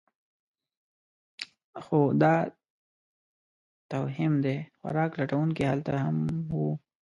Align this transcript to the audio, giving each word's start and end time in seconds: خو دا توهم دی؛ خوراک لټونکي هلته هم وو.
خو 1.83 1.99
دا 2.21 2.33
توهم 3.91 4.33
دی؛ 4.43 4.57
خوراک 4.77 5.11
لټونکي 5.19 5.63
هلته 5.71 5.93
هم 6.03 6.15
وو. 6.53 6.67